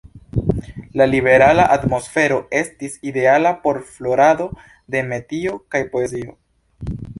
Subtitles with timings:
[1.01, 4.49] La liberala atmosfero estis ideala por florado
[4.97, 6.37] de metio kaj poezio.